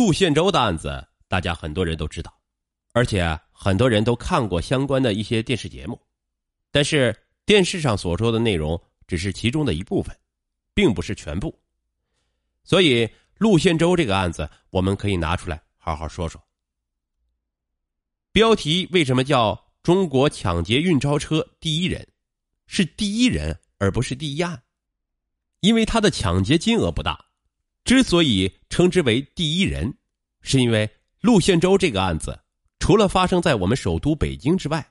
[0.00, 2.34] 陆宪洲的案子，大家很多人都知道，
[2.92, 6.00] 而且很多人都看过相关的一些电视节目。
[6.70, 7.14] 但是
[7.44, 10.18] 电视上所说的内容只是其中的一部分，
[10.72, 11.54] 并不是全部。
[12.64, 13.06] 所以
[13.36, 16.42] 陆宪洲这个案子，我们可以拿出来好好说说。
[18.32, 22.08] 标题为什么叫“中国抢劫运钞车第一人”？
[22.66, 24.62] 是第一人，而不是第一案，
[25.60, 27.26] 因为他的抢劫金额不大。
[27.84, 29.96] 之所以称之为第一人，
[30.42, 30.88] 是因为
[31.20, 32.38] 陆宪洲这个案子，
[32.78, 34.86] 除了发生在我们首都北京之外，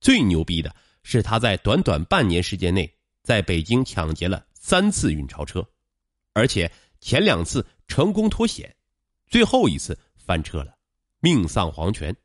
[0.00, 2.90] 最牛逼的是他在短短半年时间内，
[3.22, 5.66] 在北京抢劫了三次运钞车，
[6.32, 6.70] 而且
[7.00, 8.74] 前两次成功脱险，
[9.26, 10.74] 最后一次翻车了，
[11.20, 12.16] 命丧黄泉。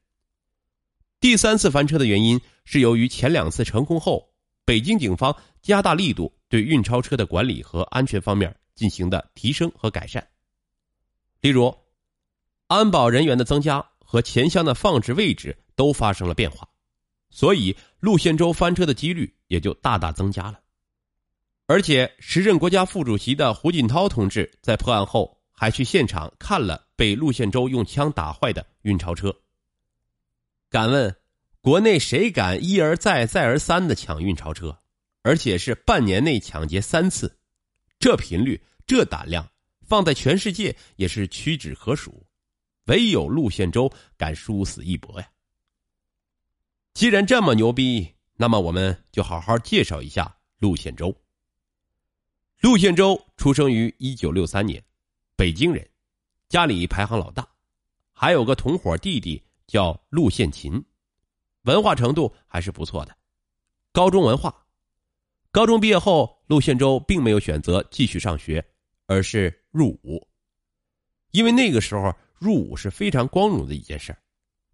[1.19, 4.33] 第三次翻车的原因是由于前两次成功后，
[4.63, 10.25] 北京警方加大力度对运钞车的管理和安全方面进行的提升和改善。
[11.41, 11.75] 例如，
[12.67, 16.67] 安保人员的增加和钱箱的放置位置都发生了变化，
[17.29, 20.59] 所以陆宪洲翻车的几率也就大大增加了。
[21.67, 29.35] 而且，时任国家副主席的胡锦涛同志在破案后还去现场看了被陆宪洲用枪打坏的运钞车。
[30.69, 31.15] 敢问，
[31.61, 34.77] 国内谁敢一而再、再而三的抢运钞车，
[35.23, 37.35] 而且是半年内抢劫三次？
[38.05, 39.49] 这频率、这胆量，
[39.81, 42.23] 放在全世界也是屈指可数。
[42.85, 45.27] 唯有陆宪洲敢殊死一搏呀！
[46.93, 51.19] 既然这么牛逼，那么我们就好好介绍一下陆宪洲。
[52.61, 54.85] 陆宪洲出生于一九六三年，
[55.35, 55.89] 北京人，
[56.47, 57.47] 家里排行老大，
[58.13, 59.43] 还有个同伙弟弟。
[59.65, 60.85] 叫陆宪勤，
[61.63, 63.17] 文化程度还是不错的，
[63.91, 64.67] 高中文化。
[65.49, 68.65] 高中毕业后，陆宪洲并没有选择继续上学，
[69.05, 70.27] 而是入伍。
[71.31, 74.15] 因为那个时候入伍是非常光荣的一件事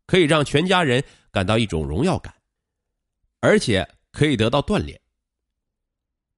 [0.06, 2.34] 可以让全家人感到一种荣耀感，
[3.40, 5.00] 而且可以得到锻炼。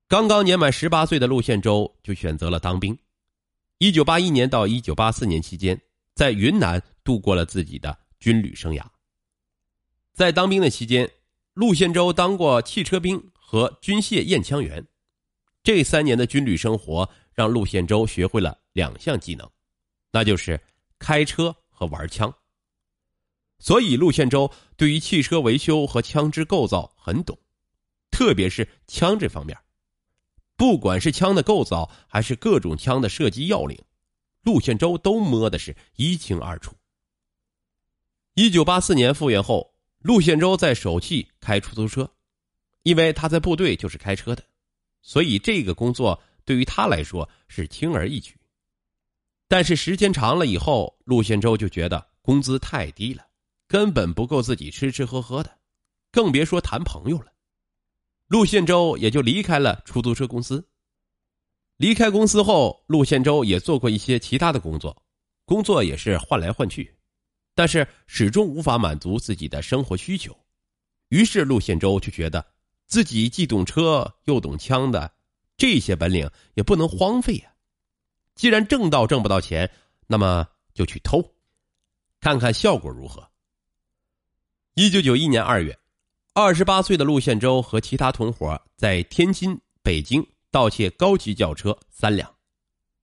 [0.07, 2.97] 刚刚年满十八岁的陆宪洲就选择了当兵。
[3.79, 5.81] 一九八一年到一九八四年期间，
[6.13, 7.99] 在云南度过了自己的。
[8.19, 8.85] 军旅生涯，
[10.13, 11.11] 在当兵的期间，
[11.55, 14.87] 陆宪洲当过汽车兵和军械验枪员。
[15.63, 19.49] 这三年的军旅生活让陆宪洲学会了两项技能，
[20.11, 20.59] 那就是
[20.99, 22.31] 开车和玩枪。
[23.59, 27.39] 所以，陆宪洲对于汽车维修和枪支构造很懂，
[28.11, 29.57] 特别是枪这方面，
[30.57, 33.81] 不管是枪的构造还是各种枪的射击要领，
[34.41, 36.75] 陆宪洲都摸的是一清二楚。
[38.33, 42.11] 一九八四年复员后，陆宪洲在首汽开出租车，
[42.81, 44.43] 因为他在部队就是开车的，
[45.03, 48.35] 所以这个工作对于他来说是轻而易举。
[49.47, 53.23] 但是时间长了以后，陆宪洲就觉得工资太低了，
[53.67, 55.59] 根本不够自己吃吃喝喝的，
[56.11, 57.31] 更别说谈朋友了。
[58.27, 60.67] 陆宪洲也就离开了出租车公司。
[61.77, 65.03] 离开公司后，陆宪洲也做过一些其他的工作，
[65.45, 66.95] 工作也是换来换去。
[67.53, 70.35] 但是始终无法满足自己的生活需求，
[71.09, 72.43] 于是陆宪洲就觉得
[72.85, 75.13] 自己既懂车又懂枪的
[75.57, 77.53] 这些本领也不能荒废呀。
[78.35, 79.71] 既然挣到挣不到钱，
[80.07, 81.35] 那么就去偷，
[82.19, 83.29] 看看效果如何。
[84.75, 85.77] 一九九一年二月，
[86.33, 92.35] 二十八岁的陆宪洲和其他同伙在天津、北京盗窃高级轿车三辆，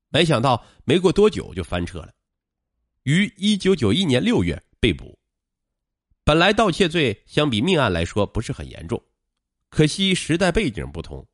[0.08, 2.12] 没想到没过多久就翻车了。
[3.04, 5.16] 于一九九一年六月被捕。
[6.24, 9.02] 本来盗窃罪相比命案来说不是很严重，
[9.70, 11.26] 可惜时代背景不同。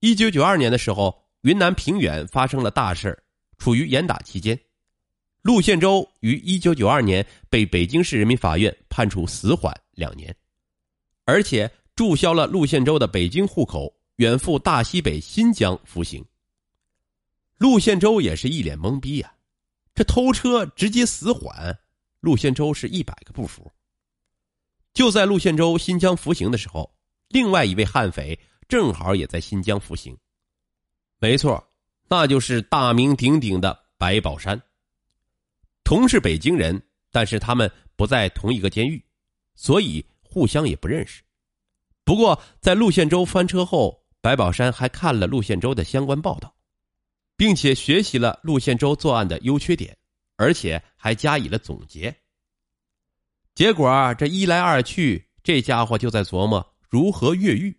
[0.00, 3.22] 一九九二年的时候，云南平原发生了大事儿
[3.58, 4.58] 处于严打期间，
[5.42, 10.34] 陆宪洲于一九九二年被北京市人民法院判处死缓两年，
[11.24, 16.24] 而且注销了陆宪洲的北京户口，远赴大西北新疆服刑。
[17.58, 19.34] 陆宪洲也是一脸懵逼呀。
[19.94, 21.78] 这偷车直接死缓，
[22.20, 23.70] 陆宪洲是一百个不服。
[24.94, 26.94] 就在陆宪洲新疆服刑的时候，
[27.30, 28.38] 另外一位悍匪
[28.68, 30.16] 正好也在新疆服刑。
[31.18, 31.66] 没错，
[32.08, 34.60] 那就是大名鼎鼎的白宝山。
[35.82, 36.80] 同是北京人，
[37.10, 39.04] 但是他们不在同一个监狱，
[39.54, 41.22] 所以互相也不认识。
[42.04, 46.54] 不过，在陆宪洲翻车后，白宝山还看了陆宪洲的相关报道。
[47.40, 49.96] 并且学习了陆宪洲作案的优缺点，
[50.36, 52.14] 而且还加以了总结。
[53.54, 57.72] 结果这一来二去，这家伙就在琢磨如何越狱。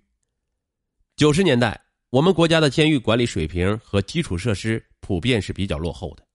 [1.18, 1.82] 九十年代，
[2.12, 6.26] 我们国家的监狱管理水平和基础设施普遍是比较落后的，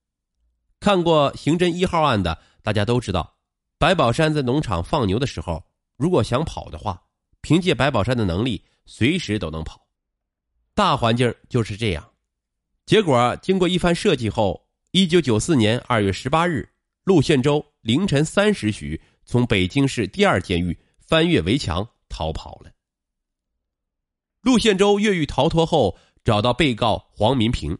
[0.79, 3.35] 看过刑侦一号案的，大家都知道，
[3.79, 5.63] 白宝山在农场放牛的时候，
[5.97, 7.01] 如果想跑的话，
[7.41, 9.87] 凭借白宝山的能力，随时都能跑。
[10.75, 12.11] 大环境就是这样。
[12.85, 16.69] 结果经过一番设计后，一九九四年二月十八日，
[17.05, 22.71] 陆宪洲凌晨三时许从北京市第二监狱翻越围墙逃跑了。
[24.41, 27.77] 陆宪洲越狱逃脱后，找到被告黄民平。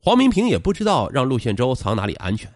[0.00, 2.52] 黄民平也不知道让陆宪洲藏哪里安全，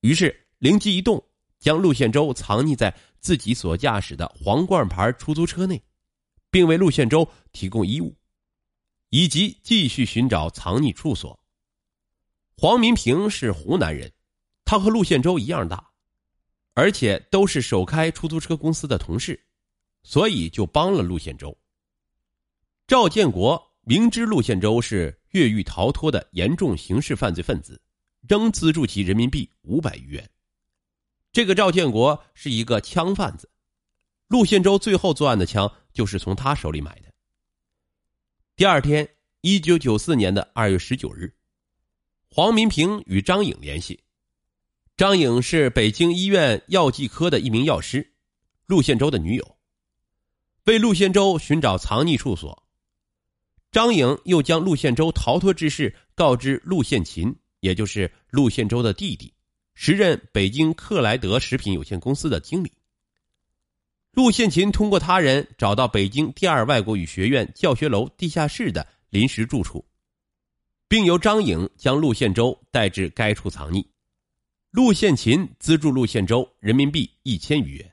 [0.00, 1.24] 于是灵机一动，
[1.58, 5.82] 将陆宪洲藏匿在自己所驾驶的皇冠牌出租车内，
[6.50, 8.14] 并为陆宪洲提供衣物，
[9.08, 11.38] 以及继续寻找藏匿处所。
[12.58, 14.12] 黄民平是湖南人，
[14.66, 15.90] 他和陆宪洲一样大，
[16.74, 19.42] 而且都是首开出租车公司的同事，
[20.02, 21.56] 所以就帮了陆宪洲。
[22.86, 23.68] 赵建国。
[23.82, 27.80] 明知陆宪洲是越狱逃脱的严重刑事犯罪分子，
[28.28, 30.30] 仍资助其人民币五百余元。
[31.32, 33.50] 这个赵建国是一个枪贩子，
[34.28, 37.10] 陆宪洲最后作案的枪就是从他手里买的。
[38.54, 39.08] 第二天，
[39.40, 41.34] 一九九四年的二月十九日，
[42.28, 43.98] 黄民平与张颖联系。
[44.96, 48.12] 张颖是北京医院药剂科的一名药师，
[48.66, 49.56] 陆宪洲的女友，
[50.70, 52.62] 为陆宪洲寻找藏匿处所。
[53.72, 59.34] 张颖又将陆宪洲逃脱之事告知陆宪勤，也就是陆宪洲的弟弟，
[59.74, 62.70] 时任北京克莱德食品有限公司的经理。
[64.12, 69.84] 陆宪勤通过他人找到北京第二外国语学院教学楼地下室的临时住处，
[70.86, 73.84] 并由张颖将陆宪洲带至该处藏匿。
[74.70, 77.92] 陆宪勤资助陆宪洲人民币一千余元。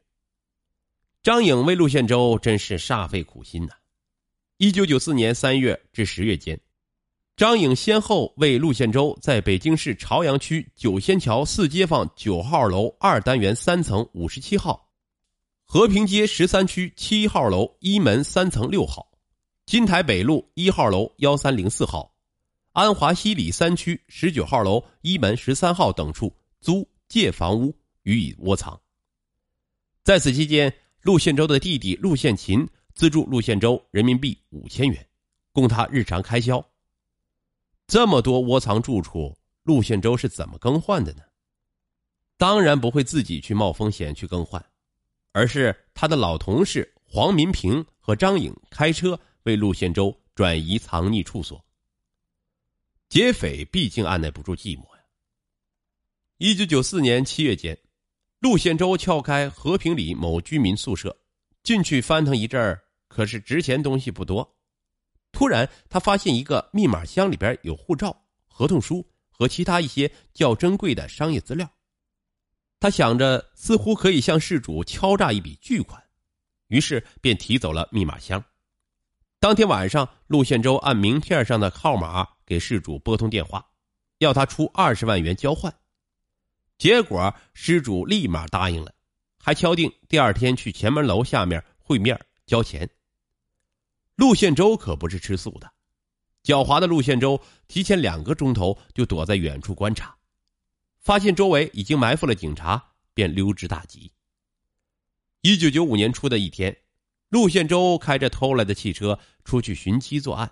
[1.27, 3.73] 张颖为陆宪洲真是煞费苦心呐。
[4.59, 6.57] 一九九四年三月至十月间，
[7.35, 14.89] 张颖先后为陆宪洲在北京市朝阳区九仙桥四街坊九号楼二单元三层五十七号、
[15.65, 19.11] 和平街十三区七号楼一门三层六号、
[19.65, 22.15] 金台北路一号楼幺三零四号、
[22.71, 28.79] 安华西里三区十九号楼一门十三号等处租借房屋予以窝藏。
[30.05, 30.73] 在此期间，
[31.07, 32.67] 陆宪洲的弟弟陆宪勤。
[32.93, 35.07] 资助陆宪洲人民币五千元，
[35.53, 36.61] 供他日常开销。
[37.85, 41.21] 这么多窝藏住处，陆宪洲是怎么更换的呢？
[42.35, 44.61] 当然不会自己去冒风险去更换，
[45.31, 51.63] 而是他的老同事黄民平和张颖开车为陆宪洲转移藏匿处所。
[53.07, 55.03] 劫匪毕竟按耐不住寂寞呀。
[56.39, 57.77] 一九九四年七月间，
[58.39, 61.17] 陆宪洲撬开和平里某居民宿舍，
[61.63, 62.83] 进去翻腾一阵儿。
[63.07, 64.55] 可是值钱东西不多，
[65.31, 68.15] 突然他发现一个密码箱里边有护照、
[68.47, 71.67] 合同书和其他一些较珍贵的商业资料。
[72.79, 76.03] 他想着似乎可以向事主敲诈一笔巨款，
[76.67, 78.43] 于是便提走了密码箱。
[79.39, 83.65] 当天晚上，陆宪洲按名片上的号码给事主拨通电话，
[84.19, 85.73] 要他出二十万元交换。
[86.77, 88.93] 结果失主立马答应了，
[89.39, 92.89] 还敲定第二天去前门楼下面会面交钱。
[94.15, 95.71] 陆宪洲可不是吃素的，
[96.43, 100.15] 狡猾的陆宪洲提前两个钟头就躲在远处观察，
[100.99, 104.11] 发现周围已经埋伏了警察，便溜之大吉。
[105.41, 106.75] 一九九五年初的一天，
[107.29, 110.51] 陆宪洲开着偷来的汽车出去寻妻作案。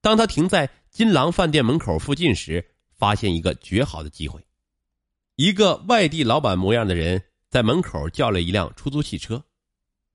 [0.00, 4.44] 当他停在金狼饭店门口附近时，发现一个绝好的机会：
[5.42, 7.20] 一个外地老板模样的人
[7.50, 9.44] 在门口叫了一辆出租汽车。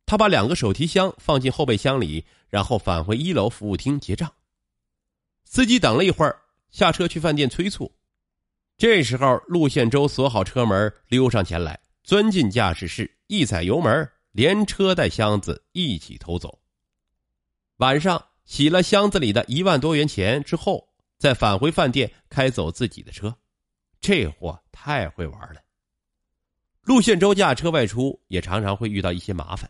[0.06, 4.34] 他把两个手提箱放进后备箱里，然后返回一楼服务厅结账。
[5.44, 7.92] 司机等了一会儿，下车去饭店催促。
[8.78, 16.60] 这时候，陆宪洲锁好车门，溜上前来，钻进驾驶室，一踩油门，连车带箱子一起偷走。
[17.80, 23.36] 晚上洗了箱子里的一万多元钱之后，再返回饭店开走自己的车。
[24.08, 25.62] 这货太会玩了。
[26.84, 29.70] 陆宪洲驾车外出，也常常会遇到一些麻烦。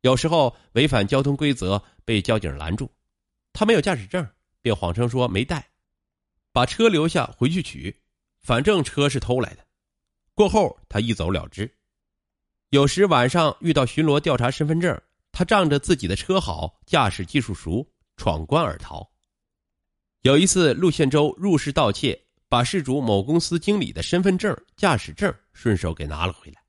[0.00, 2.90] 有时候违反交通规则被交警拦住，
[3.52, 4.28] 他没有驾驶证，
[4.60, 5.70] 便谎称说没带，
[6.50, 7.96] 把车留下回去取，
[8.42, 9.64] 反正车是偷来的。
[10.34, 11.72] 过后他一走了之。
[12.70, 19.08] 有时晚上遇到巡逻调查身份证，他仗着自己的车好、驾驶技术熟，闯关而逃。
[20.22, 26.62] 有一次，陆宪洲入室盗窃，把事主某公司经理的身份证、驾驶证顺手给拿了回来，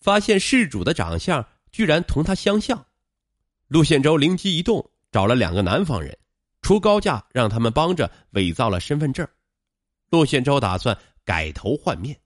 [0.00, 1.46] 发现事主的长相。
[1.70, 2.86] 居然同他相像，
[3.68, 6.16] 陆宪洲灵机一动，找了两个南方人，
[6.62, 9.28] 出高价让他们帮着伪造了身份证。
[10.08, 12.18] 陆宪洲打算改头换面。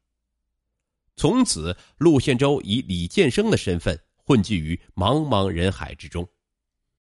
[1.16, 6.26] 从此，陆宪洲以李建生的身份混迹于茫茫人海之中。